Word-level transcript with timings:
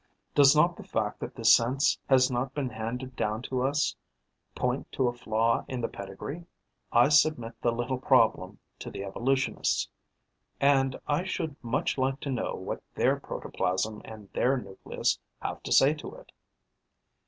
Does 0.33 0.55
not 0.55 0.75
the 0.77 0.83
fact 0.83 1.19
that 1.19 1.35
this 1.35 1.53
sense 1.53 1.99
has 2.09 2.31
not 2.31 2.55
been 2.55 2.69
handed 2.69 3.15
down 3.15 3.43
to 3.43 3.61
us 3.61 3.95
point 4.55 4.91
to 4.93 5.07
a 5.07 5.13
flaw 5.13 5.63
in 5.67 5.79
the 5.79 5.87
pedigree? 5.87 6.43
I 6.91 7.09
submit 7.09 7.53
the 7.61 7.71
little 7.71 7.99
problem 7.99 8.57
to 8.79 8.89
the 8.89 9.03
evolutionists; 9.03 9.89
and 10.59 10.99
I 11.07 11.23
should 11.23 11.55
much 11.63 11.99
like 11.99 12.19
to 12.21 12.31
know 12.31 12.55
what 12.55 12.81
their 12.95 13.19
protoplasm 13.19 14.01
and 14.03 14.27
their 14.33 14.57
nucleus 14.57 15.19
have 15.39 15.61
to 15.61 15.71
say 15.71 15.93
to 15.93 16.15
it. 16.15 16.31